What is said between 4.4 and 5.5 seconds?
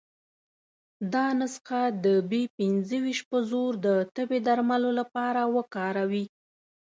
درملو لپاره